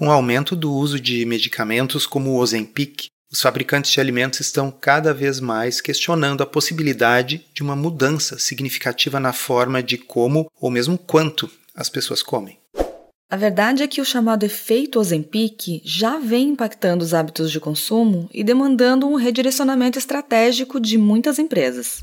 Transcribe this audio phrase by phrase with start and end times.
[0.00, 4.70] Com o aumento do uso de medicamentos como o Ozempic, os fabricantes de alimentos estão
[4.70, 10.70] cada vez mais questionando a possibilidade de uma mudança significativa na forma de como ou
[10.70, 12.56] mesmo quanto as pessoas comem.
[13.30, 18.26] A verdade é que o chamado efeito Ozempic já vem impactando os hábitos de consumo
[18.32, 22.02] e demandando um redirecionamento estratégico de muitas empresas.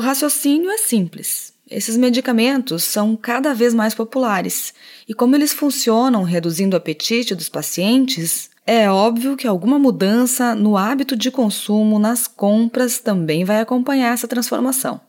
[0.00, 1.52] O raciocínio é simples.
[1.70, 4.72] Esses medicamentos são cada vez mais populares
[5.06, 10.74] e, como eles funcionam reduzindo o apetite dos pacientes, é óbvio que alguma mudança no
[10.74, 15.02] hábito de consumo nas compras também vai acompanhar essa transformação.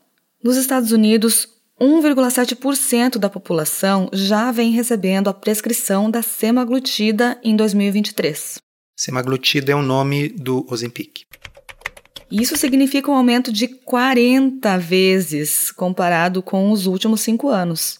[0.44, 1.48] Nos Estados Unidos,
[1.80, 8.58] 1,7% da população já vem recebendo a prescrição da semaglutida em 2023.
[8.94, 11.22] Semaglutida é o nome do Ozempic.
[12.32, 17.98] Isso significa um aumento de 40 vezes comparado com os últimos cinco anos,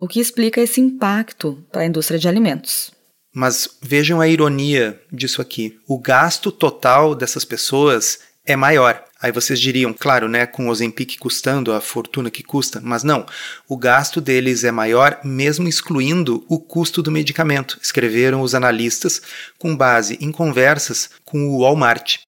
[0.00, 2.92] o que explica esse impacto para a indústria de alimentos.
[3.34, 5.80] Mas vejam a ironia disso aqui.
[5.88, 9.02] O gasto total dessas pessoas é maior.
[9.20, 13.26] Aí vocês diriam, claro, né, com o Ozempic custando a fortuna que custa, mas não.
[13.68, 19.20] O gasto deles é maior mesmo excluindo o custo do medicamento, escreveram os analistas
[19.58, 22.20] com base em conversas com o Walmart.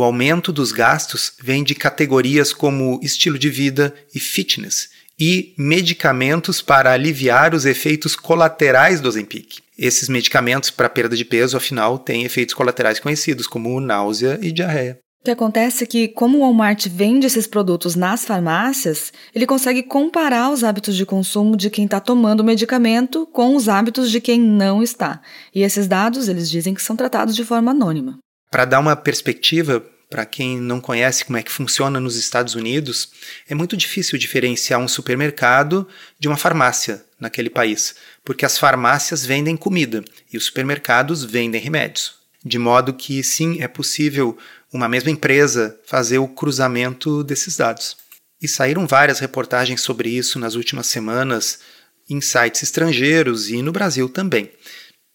[0.00, 4.88] O aumento dos gastos vem de categorias como estilo de vida e fitness
[5.20, 9.58] e medicamentos para aliviar os efeitos colaterais do Ozempic.
[9.76, 14.96] Esses medicamentos para perda de peso, afinal, têm efeitos colaterais conhecidos como náusea e diarreia.
[15.20, 19.82] O que acontece é que, como o Walmart vende esses produtos nas farmácias, ele consegue
[19.82, 24.18] comparar os hábitos de consumo de quem está tomando o medicamento com os hábitos de
[24.18, 25.20] quem não está.
[25.54, 28.18] E esses dados, eles dizem que são tratados de forma anônima.
[28.50, 29.80] Para dar uma perspectiva,
[30.10, 33.12] para quem não conhece como é que funciona nos Estados Unidos,
[33.48, 35.86] é muito difícil diferenciar um supermercado
[36.18, 37.94] de uma farmácia naquele país,
[38.24, 42.18] porque as farmácias vendem comida e os supermercados vendem remédios.
[42.44, 44.36] De modo que, sim, é possível
[44.72, 47.96] uma mesma empresa fazer o cruzamento desses dados.
[48.42, 51.60] E saíram várias reportagens sobre isso nas últimas semanas
[52.08, 54.50] em sites estrangeiros e no Brasil também.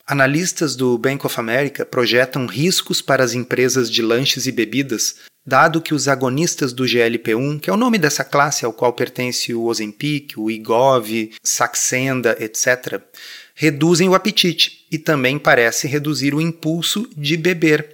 [0.07, 5.81] Analistas do Bank of America projetam riscos para as empresas de lanches e bebidas, dado
[5.81, 9.63] que os agonistas do GLP-1, que é o nome dessa classe ao qual pertence o
[9.63, 13.01] Ozempic, o Igov, Saxenda, etc.,
[13.55, 17.89] reduzem o apetite e também parecem reduzir o impulso de beber.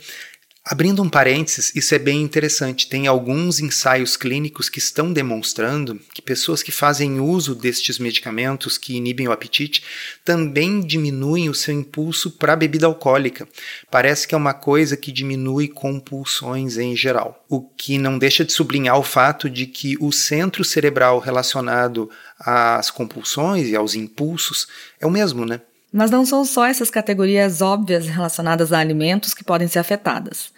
[0.64, 2.88] Abrindo um parênteses, isso é bem interessante.
[2.88, 8.96] Tem alguns ensaios clínicos que estão demonstrando que pessoas que fazem uso destes medicamentos que
[8.96, 9.84] inibem o apetite
[10.24, 13.48] também diminuem o seu impulso para a bebida alcoólica.
[13.90, 17.44] Parece que é uma coisa que diminui compulsões em geral.
[17.50, 22.08] O que não deixa de sublinhar o fato de que o centro cerebral relacionado
[22.40, 24.68] às compulsões e aos impulsos
[25.00, 25.60] é o mesmo, né?
[25.92, 30.52] Mas não são só essas categorias óbvias relacionadas a alimentos que podem ser afetadas.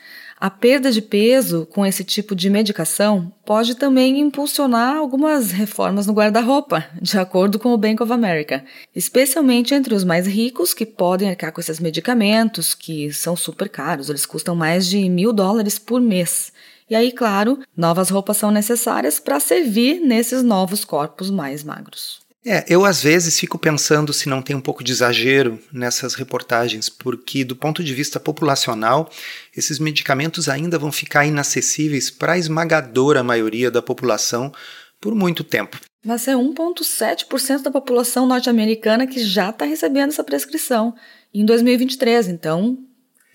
[0.44, 6.12] A perda de peso com esse tipo de medicação pode também impulsionar algumas reformas no
[6.12, 8.62] guarda-roupa, de acordo com o Bank of America,
[8.94, 14.10] especialmente entre os mais ricos que podem arcar com esses medicamentos, que são super caros,
[14.10, 16.52] eles custam mais de mil dólares por mês.
[16.90, 22.22] E aí, claro, novas roupas são necessárias para servir nesses novos corpos mais magros.
[22.46, 26.90] É, eu às vezes fico pensando se não tem um pouco de exagero nessas reportagens,
[26.90, 29.10] porque do ponto de vista populacional,
[29.56, 34.52] esses medicamentos ainda vão ficar inacessíveis para a esmagadora maioria da população
[35.00, 35.80] por muito tempo.
[36.06, 40.94] Mas é 1,7% da população norte-americana que já está recebendo essa prescrição
[41.34, 42.78] em 2023, então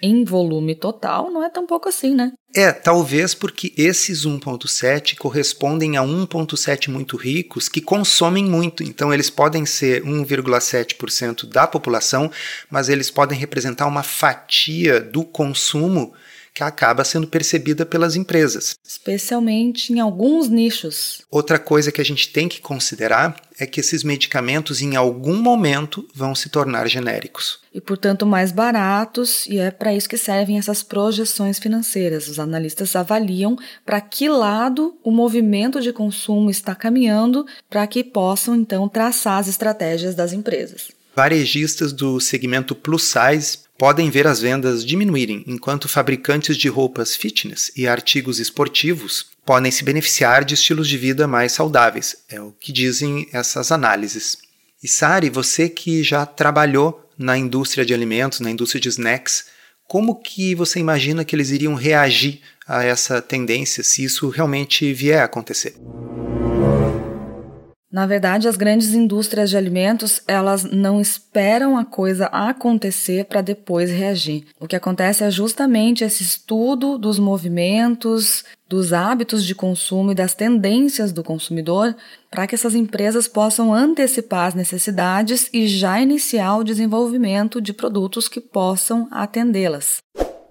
[0.00, 2.32] em volume total, não é tão pouco assim, né?
[2.54, 8.82] É, talvez porque esses 1.7 correspondem a 1.7 muito ricos que consomem muito.
[8.82, 12.30] Então eles podem ser 1,7% da população,
[12.70, 16.14] mas eles podem representar uma fatia do consumo
[16.58, 18.74] que acaba sendo percebida pelas empresas.
[18.84, 21.22] Especialmente em alguns nichos.
[21.30, 26.08] Outra coisa que a gente tem que considerar é que esses medicamentos, em algum momento,
[26.12, 27.60] vão se tornar genéricos.
[27.72, 32.26] E, portanto, mais baratos, e é para isso que servem essas projeções financeiras.
[32.26, 33.56] Os analistas avaliam
[33.86, 39.46] para que lado o movimento de consumo está caminhando para que possam, então, traçar as
[39.46, 40.88] estratégias das empresas.
[41.14, 47.70] Varejistas do segmento plus size podem ver as vendas diminuírem, enquanto fabricantes de roupas fitness
[47.76, 52.72] e artigos esportivos podem se beneficiar de estilos de vida mais saudáveis, é o que
[52.72, 54.36] dizem essas análises.
[54.82, 59.46] E Sari, você que já trabalhou na indústria de alimentos, na indústria de snacks,
[59.86, 65.22] como que você imagina que eles iriam reagir a essa tendência se isso realmente vier
[65.22, 65.74] a acontecer?
[67.90, 73.90] Na verdade, as grandes indústrias de alimentos, elas não esperam a coisa acontecer para depois
[73.90, 74.44] reagir.
[74.60, 80.34] O que acontece é justamente esse estudo dos movimentos, dos hábitos de consumo e das
[80.34, 81.96] tendências do consumidor,
[82.30, 88.28] para que essas empresas possam antecipar as necessidades e já iniciar o desenvolvimento de produtos
[88.28, 90.02] que possam atendê-las.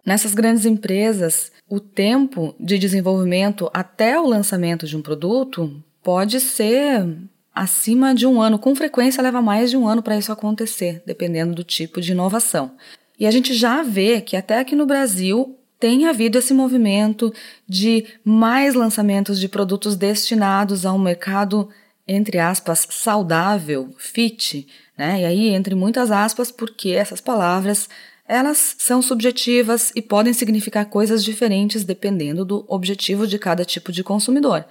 [0.04, 7.06] Nessas grandes empresas, o tempo de desenvolvimento até o lançamento de um produto pode ser
[7.54, 8.58] acima de um ano.
[8.58, 12.72] Com frequência, leva mais de um ano para isso acontecer, dependendo do tipo de inovação.
[13.20, 17.34] E a gente já vê que até aqui no Brasil tem havido esse movimento
[17.68, 21.68] de mais lançamentos de produtos destinados a um mercado,
[22.08, 24.66] entre aspas, saudável, fit,
[24.98, 25.24] né?
[25.24, 27.90] E aí, entre muitas aspas, porque essas palavras
[28.26, 34.06] elas são subjetivas e podem significar coisas diferentes dependendo do objetivo de cada tipo de
[34.06, 34.64] consumidor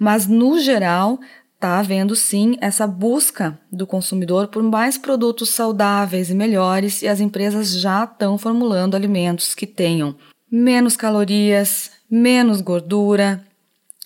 [0.00, 1.20] mas no geral
[1.54, 7.20] está havendo sim essa busca do consumidor por mais produtos saudáveis e melhores e as
[7.20, 10.16] empresas já estão formulando alimentos que tenham
[10.50, 13.44] menos calorias, menos gordura,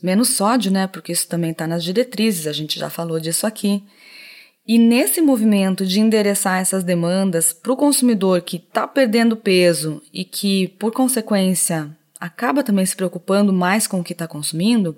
[0.02, 0.88] menos sódio, né?
[0.88, 3.84] Porque isso também está nas diretrizes, a gente já falou disso aqui.
[4.66, 10.24] E nesse movimento de endereçar essas demandas para o consumidor que está perdendo peso e
[10.24, 11.88] que, por consequência,
[12.18, 14.96] acaba também se preocupando mais com o que está consumindo,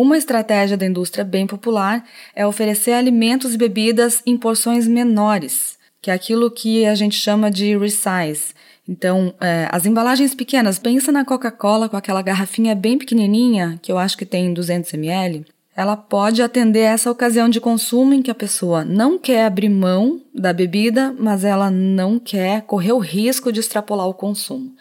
[0.00, 2.04] uma estratégia da indústria bem popular
[2.34, 7.50] é oferecer alimentos e bebidas em porções menores, que é aquilo que a gente chama
[7.50, 8.54] de resize.
[8.88, 13.98] Então, é, as embalagens pequenas, pensa na Coca-Cola com aquela garrafinha bem pequenininha, que eu
[13.98, 15.44] acho que tem 200 ml,
[15.76, 20.20] ela pode atender essa ocasião de consumo em que a pessoa não quer abrir mão
[20.34, 24.72] da bebida, mas ela não quer correr o risco de extrapolar o consumo.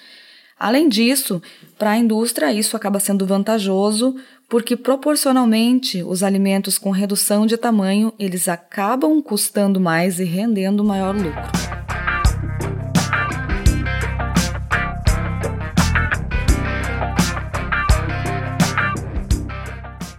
[0.60, 1.40] Além disso,
[1.78, 4.16] para a indústria isso acaba sendo vantajoso
[4.50, 11.16] porque proporcionalmente os alimentos com redução de tamanho, eles acabam custando mais e rendendo maior
[11.16, 11.68] lucro.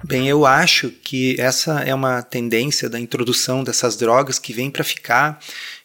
[0.05, 4.82] Bem, eu acho que essa é uma tendência da introdução dessas drogas que vem para
[4.82, 5.38] ficar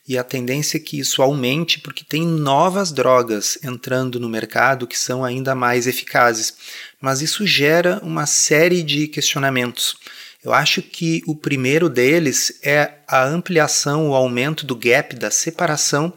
[0.06, 5.00] e a tendência é que isso aumente porque tem novas drogas entrando no mercado que
[5.00, 6.54] são ainda mais eficazes.
[7.00, 9.96] Mas isso gera uma série de questionamentos.
[10.44, 16.14] Eu acho que o primeiro deles é a ampliação, o aumento do gap, da separação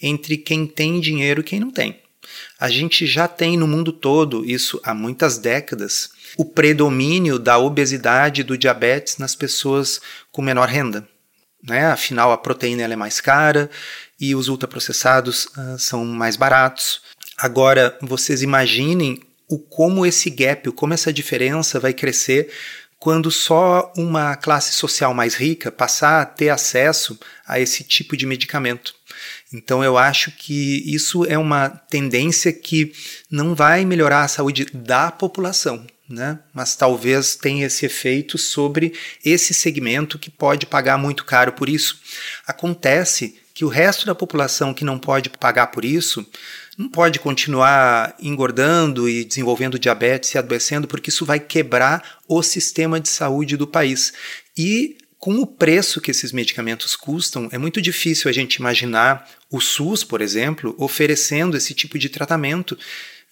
[0.00, 2.00] entre quem tem dinheiro e quem não tem.
[2.58, 8.40] A gente já tem no mundo todo isso há muitas décadas, o predomínio da obesidade
[8.40, 10.00] e do diabetes nas pessoas
[10.32, 11.06] com menor renda
[11.66, 11.86] né?
[11.86, 13.70] Afinal, a proteína ela é mais cara
[14.18, 17.02] e os ultraprocessados uh, são mais baratos.
[17.36, 22.50] Agora, vocês imaginem o como esse gap, o como essa diferença vai crescer
[22.98, 28.26] quando só uma classe social mais rica passar a ter acesso a esse tipo de
[28.26, 28.94] medicamento.
[29.52, 32.92] Então eu acho que isso é uma tendência que
[33.30, 36.38] não vai melhorar a saúde da população, né?
[36.54, 38.92] mas talvez tenha esse efeito sobre
[39.24, 42.00] esse segmento que pode pagar muito caro por isso.
[42.46, 46.24] Acontece que o resto da população que não pode pagar por isso
[46.76, 53.00] não pode continuar engordando e desenvolvendo diabetes e adoecendo, porque isso vai quebrar o sistema
[53.00, 54.12] de saúde do país.
[54.56, 59.60] E com o preço que esses medicamentos custam, é muito difícil a gente imaginar o
[59.60, 62.78] SUS, por exemplo, oferecendo esse tipo de tratamento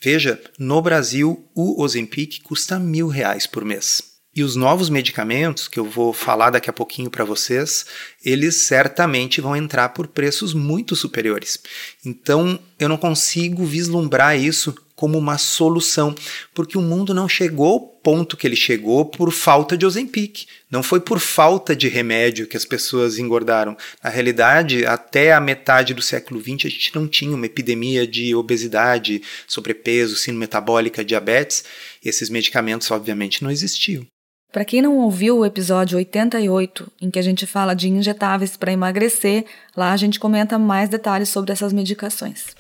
[0.05, 4.03] Veja, no Brasil o Ozempic custa mil reais por mês.
[4.37, 7.87] E os novos medicamentos, que eu vou falar daqui a pouquinho para vocês,
[8.23, 11.59] eles certamente vão entrar por preços muito superiores.
[12.05, 16.15] Então, eu não consigo vislumbrar isso como uma solução,
[16.55, 20.47] porque o mundo não chegou ao ponto que ele chegou por falta de Ozempic.
[20.71, 23.77] Não foi por falta de remédio que as pessoas engordaram.
[24.03, 28.35] Na realidade, até a metade do século XX, a gente não tinha uma epidemia de
[28.35, 31.65] obesidade, sobrepeso, síndrome metabólica, diabetes.
[32.05, 34.07] E esses medicamentos, obviamente, não existiam.
[34.55, 38.71] Para quem não ouviu o episódio 88, em que a gente fala de injetáveis para
[38.71, 39.45] emagrecer,
[39.77, 42.55] lá a gente comenta mais detalhes sobre essas medicações.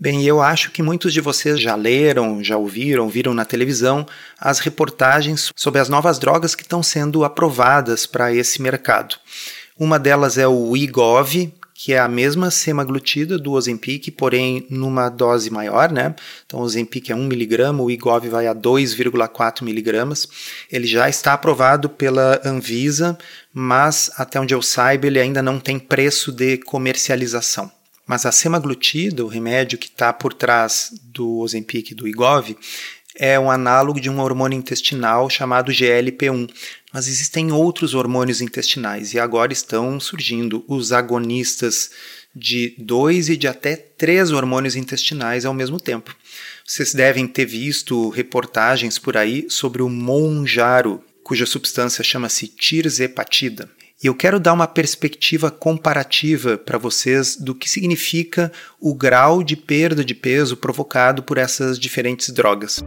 [0.00, 4.06] Bem, eu acho que muitos de vocês já leram, já ouviram, viram na televisão
[4.38, 9.16] as reportagens sobre as novas drogas que estão sendo aprovadas para esse mercado.
[9.76, 15.50] Uma delas é o Igov, que é a mesma semaglutida do Ozempic, porém numa dose
[15.50, 16.14] maior, né?
[16.46, 20.28] Então o Ozempic é 1 mg, o Igov vai a 2,4 mg.
[20.70, 23.18] Ele já está aprovado pela Anvisa,
[23.52, 27.77] mas até onde eu saiba ele ainda não tem preço de comercialização.
[28.08, 32.56] Mas a semaglutida, o remédio que está por trás do Ozempic e do Igov,
[33.14, 36.48] é um análogo de um hormônio intestinal chamado GLP-1.
[36.90, 41.90] Mas existem outros hormônios intestinais e agora estão surgindo os agonistas
[42.34, 46.16] de dois e de até três hormônios intestinais ao mesmo tempo.
[46.64, 53.68] Vocês devem ter visto reportagens por aí sobre o Monjaro, cuja substância chama-se tirzepatida.
[54.00, 59.56] E eu quero dar uma perspectiva comparativa para vocês do que significa o grau de
[59.56, 62.80] perda de peso provocado por essas diferentes drogas.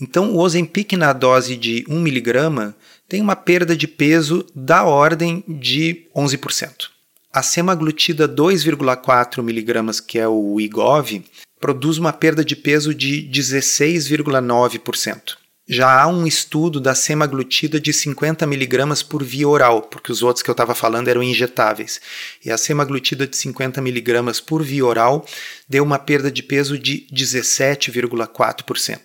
[0.00, 2.72] Então, o Ozempic na dose de 1 mg
[3.06, 6.88] tem uma perda de peso da ordem de 11%.
[7.30, 11.22] A semaglutida 2,4 mg, que é o Igov,
[11.60, 15.36] produz uma perda de peso de 16,9%
[15.72, 20.42] já há um estudo da semaglutida de 50 mg por via oral, porque os outros
[20.42, 22.00] que eu estava falando eram injetáveis.
[22.44, 25.24] E a semaglutida de 50 mg por via oral
[25.68, 28.98] deu uma perda de peso de 17,4%.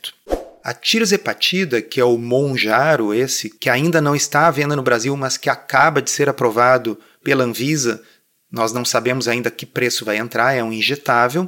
[0.64, 5.16] A tirzepatida, que é o Monjaro, esse, que ainda não está à venda no Brasil,
[5.16, 8.02] mas que acaba de ser aprovado pela Anvisa,
[8.52, 11.48] nós não sabemos ainda que preço vai entrar, é um injetável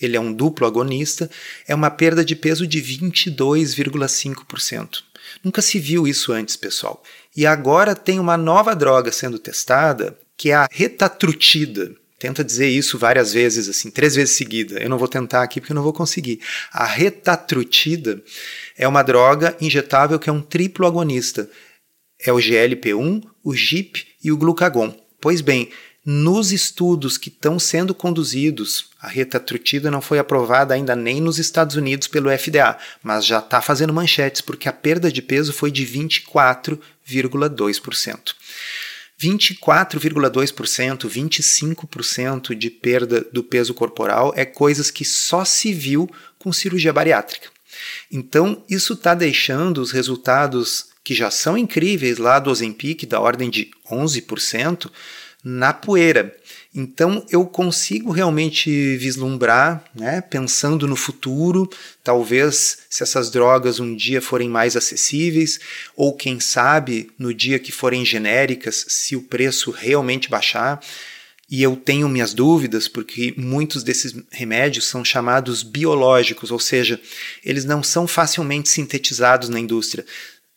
[0.00, 1.30] ele é um duplo agonista,
[1.66, 5.02] é uma perda de peso de 22,5%.
[5.42, 7.02] Nunca se viu isso antes, pessoal.
[7.36, 11.92] E agora tem uma nova droga sendo testada, que é a retatrutida.
[12.18, 14.80] Tenta dizer isso várias vezes, assim, três vezes seguida.
[14.80, 16.40] Eu não vou tentar aqui porque eu não vou conseguir.
[16.72, 18.22] A retatrutida
[18.78, 21.48] é uma droga injetável que é um triplo agonista.
[22.18, 24.96] É o GLP-1, o GIP e o glucagon.
[25.20, 25.70] Pois bem,
[26.04, 31.76] nos estudos que estão sendo conduzidos, a retatrutida não foi aprovada ainda nem nos Estados
[31.76, 35.86] Unidos pelo FDA, mas já está fazendo manchetes porque a perda de peso foi de
[35.86, 38.34] 24,2%.
[39.18, 46.92] 24,2%, 25% de perda do peso corporal é coisas que só se viu com cirurgia
[46.92, 47.48] bariátrica.
[48.10, 53.48] Então, isso está deixando os resultados que já são incríveis lá do Ozempic, da ordem
[53.50, 54.90] de 11%,
[55.44, 56.34] na poeira.
[56.74, 61.70] Então eu consigo realmente vislumbrar, né, pensando no futuro,
[62.02, 65.60] talvez se essas drogas um dia forem mais acessíveis,
[65.94, 70.80] ou quem sabe no dia que forem genéricas, se o preço realmente baixar.
[71.50, 76.98] E eu tenho minhas dúvidas, porque muitos desses remédios são chamados biológicos, ou seja,
[77.44, 80.06] eles não são facilmente sintetizados na indústria.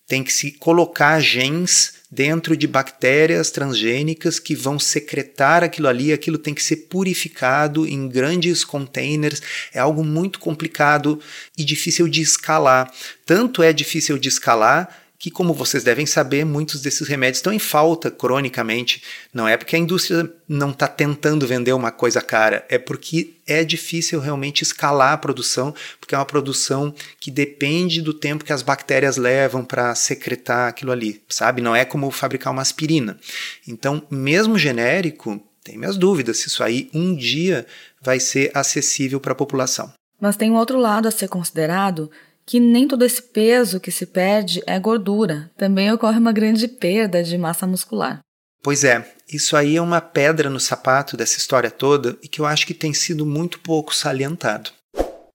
[0.07, 6.37] Tem que se colocar genes dentro de bactérias transgênicas que vão secretar aquilo ali, aquilo
[6.37, 9.41] tem que ser purificado em grandes containers,
[9.73, 11.19] é algo muito complicado
[11.57, 12.91] e difícil de escalar.
[13.25, 17.59] Tanto é difícil de escalar que, como vocês devem saber, muitos desses remédios estão em
[17.59, 19.01] falta cronicamente.
[19.33, 23.63] Não é porque a indústria não está tentando vender uma coisa cara, é porque é
[23.63, 28.61] difícil realmente escalar a produção, porque é uma produção que depende do tempo que as
[28.61, 31.61] bactérias levam para secretar aquilo ali, sabe?
[31.61, 33.19] Não é como fabricar uma aspirina.
[33.67, 37.65] Então, mesmo genérico, tem minhas dúvidas se isso aí um dia
[38.01, 39.91] vai ser acessível para a população.
[40.19, 42.09] Mas tem um outro lado a ser considerado
[42.47, 47.21] que nem todo esse peso que se perde é gordura, também ocorre uma grande perda
[47.21, 48.21] de massa muscular.
[48.63, 52.45] Pois é, isso aí é uma pedra no sapato dessa história toda e que eu
[52.45, 54.71] acho que tem sido muito pouco salientado.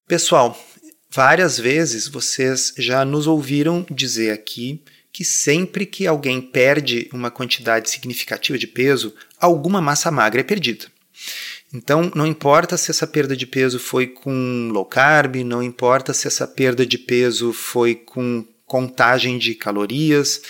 [0.09, 0.59] Pessoal,
[1.11, 7.91] várias vezes vocês já nos ouviram dizer aqui que sempre que alguém perde uma quantidade
[7.91, 10.87] significativa de peso, alguma massa magra é perdida.
[11.73, 16.27] Então, não importa se essa perda de peso foi com low carb, não importa se
[16.27, 20.43] essa perda de peso foi com contagem de calorias,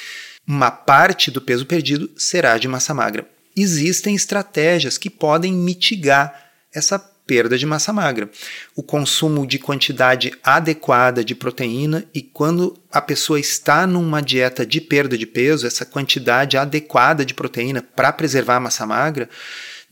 [0.47, 3.29] uma parte do peso perdido será de massa magra.
[3.57, 8.29] Existem estratégias que podem mitigar essa perda de massa magra.
[8.75, 14.81] O consumo de quantidade adequada de proteína e quando a pessoa está numa dieta de
[14.81, 19.29] perda de peso, essa quantidade adequada de proteína para preservar a massa magra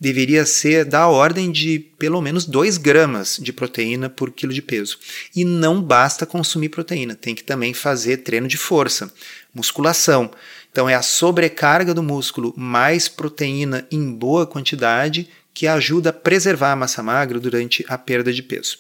[0.00, 4.98] deveria ser da ordem de pelo menos 2 gramas de proteína por quilo de peso.
[5.36, 9.12] E não basta consumir proteína, tem que também fazer treino de força,
[9.54, 10.30] musculação.
[10.72, 16.72] Então é a sobrecarga do músculo mais proteína em boa quantidade que ajuda a preservar
[16.72, 18.78] a massa magra durante a perda de peso.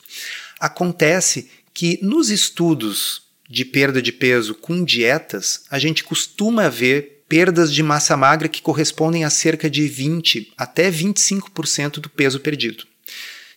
[0.58, 7.72] Acontece que nos estudos de perda de peso com dietas, a gente costuma ver perdas
[7.72, 12.84] de massa magra que correspondem a cerca de 20 até 25% do peso perdido.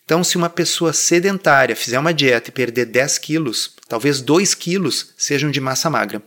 [0.05, 5.13] Então, se uma pessoa sedentária fizer uma dieta e perder 10 quilos, talvez 2 quilos
[5.17, 6.21] sejam de massa magra.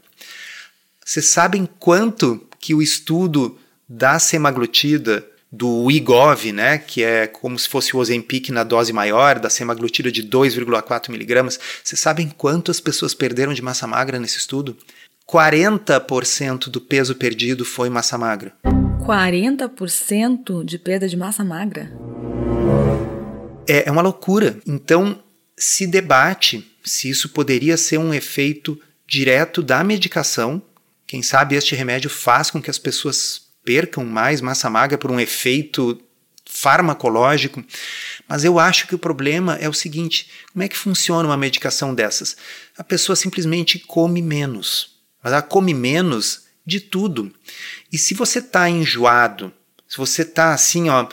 [1.05, 3.57] Vocês sabem quanto que o estudo
[3.88, 9.38] da semaglutida, do IGOV, né, que é como se fosse o Ozempic na dose maior,
[9.38, 14.38] da semaglutida de 2,4 miligramas, vocês sabem quanto as pessoas perderam de massa magra nesse
[14.38, 14.76] estudo?
[15.28, 18.54] 40% do peso perdido foi massa magra.
[19.04, 21.92] 40% de perda de massa magra?
[23.66, 24.59] É, é uma loucura.
[24.64, 25.21] Então,
[25.59, 30.62] se debate se isso poderia ser um efeito direto da medicação.
[31.06, 35.18] Quem sabe este remédio faz com que as pessoas percam mais massa magra por um
[35.18, 36.00] efeito
[36.45, 37.64] farmacológico.
[38.28, 41.92] Mas eu acho que o problema é o seguinte: como é que funciona uma medicação
[41.92, 42.37] dessas?
[42.78, 44.96] A pessoa simplesmente come menos
[45.26, 47.33] mas ela come menos de tudo.
[47.92, 49.52] E se você está enjoado,
[49.88, 51.04] se você está assim, ó,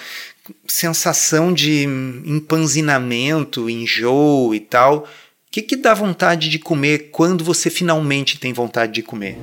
[0.67, 1.83] sensação de
[2.23, 5.07] empanzinamento, enjoo e tal, o
[5.49, 9.39] que, que dá vontade de comer quando você finalmente tem vontade de comer?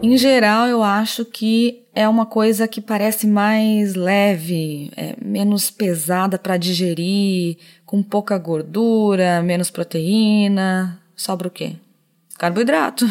[0.00, 6.38] Em geral, eu acho que é uma coisa que parece mais leve, é menos pesada
[6.38, 11.00] para digerir, com pouca gordura, menos proteína.
[11.16, 11.72] Sobra o quê?
[12.38, 13.06] Carboidrato.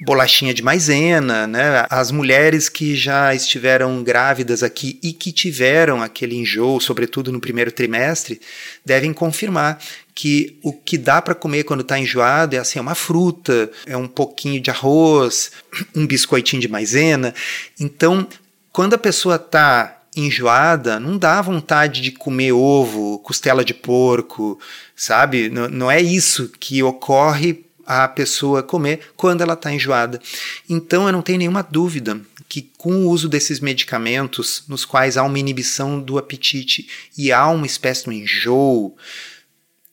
[0.00, 1.84] Bolachinha de maisena, né?
[1.90, 7.72] As mulheres que já estiveram grávidas aqui e que tiveram aquele enjoo, sobretudo no primeiro
[7.72, 8.40] trimestre,
[8.84, 9.80] devem confirmar
[10.14, 13.96] que o que dá para comer quando está enjoado é assim, é uma fruta, é
[13.96, 15.50] um pouquinho de arroz,
[15.94, 17.34] um biscoitinho de maisena.
[17.78, 18.26] Então,
[18.72, 24.60] quando a pessoa está enjoada, não dá vontade de comer ovo, costela de porco,
[24.94, 25.48] sabe?
[25.48, 30.20] Não, não é isso que ocorre a pessoa comer quando ela está enjoada.
[30.68, 35.22] Então eu não tenho nenhuma dúvida que com o uso desses medicamentos, nos quais há
[35.22, 38.94] uma inibição do apetite e há uma espécie de um enjoo,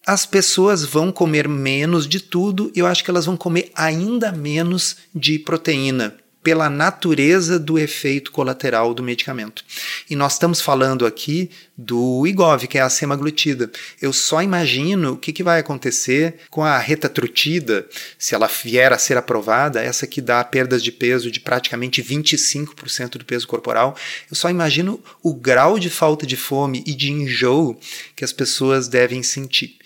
[0.05, 4.31] as pessoas vão comer menos de tudo e eu acho que elas vão comer ainda
[4.31, 9.65] menos de proteína, pela natureza do efeito colateral do medicamento.
[10.07, 13.71] E nós estamos falando aqui do IGOV, que é a semaglutida.
[13.99, 17.87] Eu só imagino o que, que vai acontecer com a retatrutida,
[18.19, 23.17] se ela vier a ser aprovada, essa que dá perdas de peso de praticamente 25%
[23.17, 23.97] do peso corporal.
[24.29, 27.75] Eu só imagino o grau de falta de fome e de enjoo
[28.15, 29.79] que as pessoas devem sentir.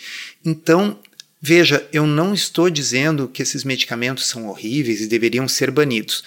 [0.43, 0.99] Então,
[1.41, 6.23] Veja, eu não estou dizendo que esses medicamentos são horríveis e deveriam ser banidos.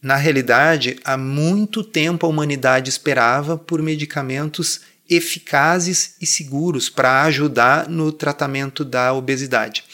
[0.00, 7.88] Na realidade, há muito tempo a humanidade esperava por medicamentos eficazes e seguros para ajudar
[7.88, 9.84] no tratamento da obesidade.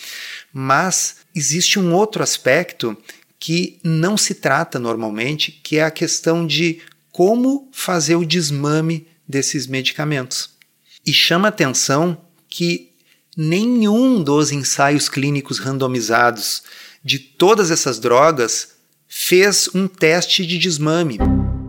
[0.52, 2.96] Mas existe um outro aspecto
[3.38, 9.66] que não se trata normalmente, que é a questão de como fazer o desmame desses
[9.66, 10.50] medicamentos.
[11.04, 12.91] E chama atenção que
[13.36, 16.62] nenhum dos ensaios clínicos randomizados
[17.04, 18.72] de todas essas drogas
[19.08, 21.18] fez um teste de desmame.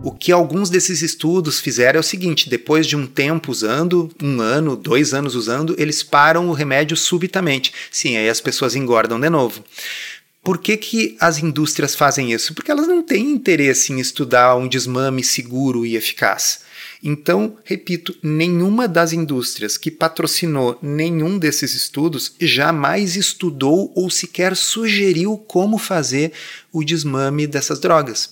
[0.02, 4.40] O que alguns desses estudos fizeram é o seguinte: depois de um tempo usando, um
[4.40, 7.72] ano, dois anos usando, eles param o remédio subitamente.
[7.90, 9.64] Sim, aí as pessoas engordam de novo.
[10.42, 12.52] Por que, que as indústrias fazem isso?
[12.52, 16.60] Porque elas não têm interesse em estudar um desmame seguro e eficaz.
[17.06, 25.36] Então, repito, nenhuma das indústrias que patrocinou nenhum desses estudos jamais estudou ou sequer sugeriu
[25.36, 26.32] como fazer
[26.72, 28.30] o desmame dessas drogas.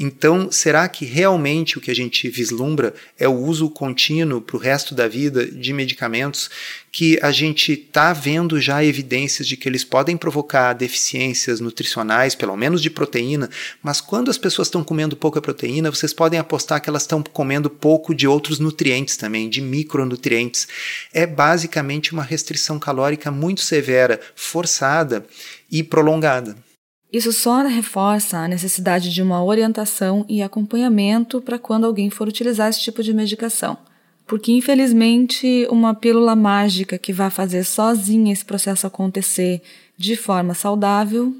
[0.00, 4.60] Então, será que realmente o que a gente vislumbra é o uso contínuo para o
[4.60, 6.48] resto da vida de medicamentos
[6.92, 12.56] que a gente está vendo já evidências de que eles podem provocar deficiências nutricionais, pelo
[12.56, 13.50] menos de proteína,
[13.82, 17.68] mas quando as pessoas estão comendo pouca proteína, vocês podem apostar que elas estão comendo
[17.68, 20.68] pouco de outros nutrientes também, de micronutrientes.
[21.12, 25.26] É basicamente uma restrição calórica muito severa, forçada
[25.68, 26.67] e prolongada.
[27.10, 32.68] Isso só reforça a necessidade de uma orientação e acompanhamento para quando alguém for utilizar
[32.68, 33.78] esse tipo de medicação.
[34.26, 39.62] Porque, infelizmente, uma pílula mágica que vai fazer sozinha esse processo acontecer
[39.96, 41.34] de forma saudável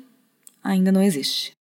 [0.65, 1.58] ainda não existe.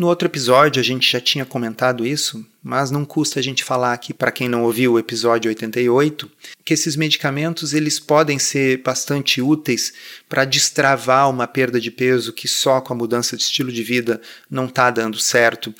[0.00, 3.92] No outro episódio a gente já tinha comentado isso, mas não custa a gente falar
[3.92, 6.30] aqui para quem não ouviu o episódio 88,
[6.64, 9.92] que esses medicamentos eles podem ser bastante úteis
[10.26, 14.22] para destravar uma perda de peso que só com a mudança de estilo de vida
[14.50, 15.74] não está dando certo,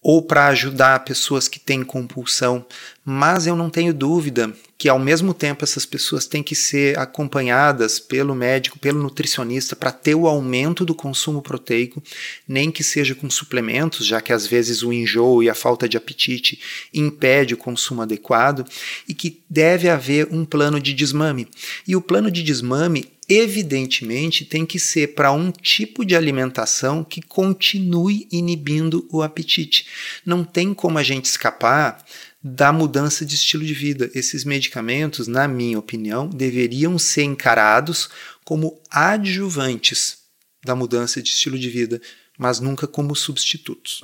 [0.00, 2.64] ou para ajudar pessoas que têm compulsão,
[3.04, 7.98] mas eu não tenho dúvida que ao mesmo tempo essas pessoas têm que ser acompanhadas
[7.98, 12.02] pelo médico, pelo nutricionista para ter o aumento do consumo proteico,
[12.48, 15.96] nem que seja com suplementos, já que às vezes o enjoo e a falta de
[15.96, 16.60] apetite
[16.94, 18.66] impede o consumo adequado,
[19.08, 21.48] e que deve haver um plano de desmame.
[21.86, 27.22] E o plano de desmame evidentemente tem que ser para um tipo de alimentação que
[27.22, 29.86] continue inibindo o apetite.
[30.26, 32.04] Não tem como a gente escapar
[32.42, 34.10] da mudança de estilo de vida.
[34.14, 38.08] Esses medicamentos, na minha opinião, deveriam ser encarados
[38.44, 40.18] como adjuvantes
[40.64, 42.00] da mudança de estilo de vida,
[42.38, 44.02] mas nunca como substitutos.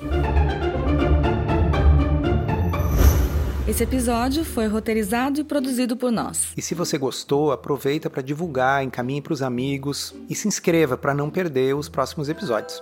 [3.67, 6.47] Esse episódio foi roteirizado e produzido por nós.
[6.55, 11.13] E se você gostou, aproveita para divulgar, encaminhe para os amigos e se inscreva para
[11.13, 12.81] não perder os próximos episódios.